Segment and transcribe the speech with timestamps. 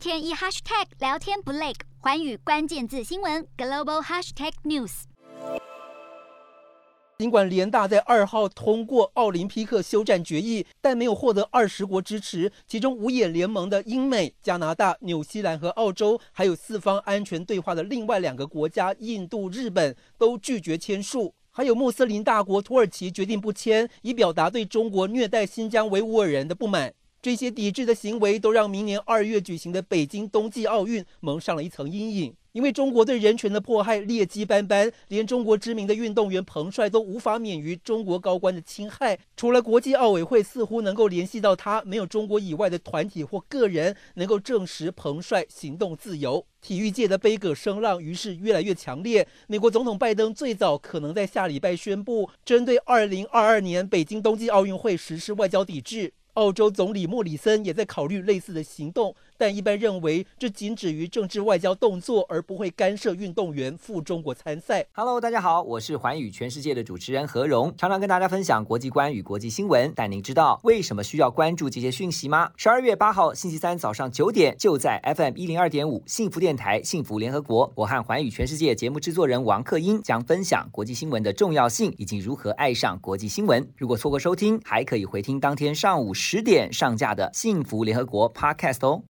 [0.00, 5.02] 天一 hashtag 聊天不累，环宇关键字新闻 global hashtag news。
[7.18, 12.50] 尽管联大在二号通过奥林匹克休战决议，但没有获得二十国支持。
[12.66, 21.34] 其中五眼联盟的英美、加拿大、纽西兰和澳洲，还有四方安全对话的另外两个国家印度、日本都拒绝签署。
[21.50, 26.94] 还有穆斯林大国土耳其决定不签，以表达对中国虐待新疆维吾尔人的不满。
[27.22, 32.34] 这些抵制的行为都让明年二月举行的北京冬季奥运蒙上了一层阴影。
[32.52, 39.16] 因为中国对人权的迫害劣迹斑斑，连中国知名的运动员彭帅都无法免于中国高官的侵害。
[39.36, 46.44] 除了国际奥委会似乎能够联系到他，没有中国以外的团体或个人能够证实彭帅行动自由。
[46.60, 49.28] 体育界的悲歌声浪于是越来越强烈。
[49.46, 56.12] 美国总统拜登最早可能在下礼拜宣布，针对二零二二年北京冬季奥运会实施外交抵制。
[56.34, 59.14] 澳洲总理莫里森也在考虑类似的行动。
[59.36, 64.84] 但一般认为，这仅止于政治外交动作，而不会干涉运动员赴中国参赛。
[64.92, 69.90] Hello，大家好，我是寰宇全世界的主持人何荣，常常跟大家分享国际观与国际新闻。
[69.96, 72.50] 但您知道为什么需要关注这些讯息吗？
[72.58, 83.66] 十二月八号星期三早上九点，就在 FM 一零二点五幸福电台幸福联合国，我和寰宇全世界节目制作人王克英将分享国际新闻的重要性以及如何爱上国际新闻。
[83.78, 88.98] 如果错过收听，还可以回听当天上午十点上架的幸福联合国 Podcast 哦。